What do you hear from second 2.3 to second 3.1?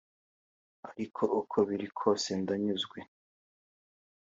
ndanyuzwe